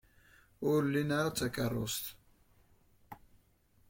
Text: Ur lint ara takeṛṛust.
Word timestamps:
Ur 0.71 0.81
lint 0.91 1.11
ara 1.19 1.37
takeṛṛust. 1.37 2.05